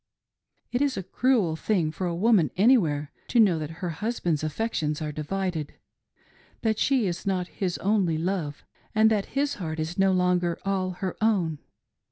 [0.71, 4.99] It is a cruel thing for a woman anywhere to know that her husband's affections
[4.99, 5.75] are divided,
[6.63, 10.89] that she is not his only love, and that his heart is no longer all
[11.05, 11.59] her own.